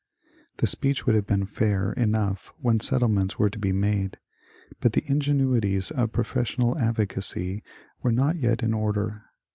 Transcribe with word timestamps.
The 0.57 0.65
speech 0.65 1.05
would 1.05 1.13
have 1.13 1.27
been 1.27 1.45
fair 1.45 1.93
enough 1.93 2.51
when 2.57 2.79
settle 2.79 3.07
ments 3.07 3.37
were 3.37 3.51
to 3.51 3.59
be 3.59 3.71
made, 3.71 4.17
but 4.79 4.93
the 4.93 5.03
ingenuities 5.05 5.91
of 5.91 6.11
professional 6.11 6.75
advocacy 6.79 7.61
were 8.01 8.11
not 8.11 8.37
yet 8.37 8.63
in 8.63 8.73
order. 8.73 9.25